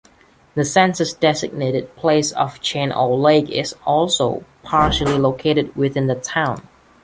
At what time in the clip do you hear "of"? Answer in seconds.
2.31-2.59